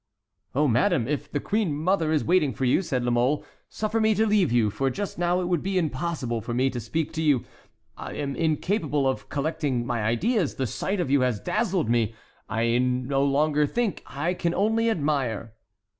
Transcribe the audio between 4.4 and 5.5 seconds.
you, for just now it